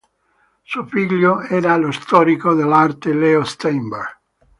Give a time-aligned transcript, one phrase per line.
[0.63, 4.17] Suo figlio era lo storico dell'arte Leo Steinberg.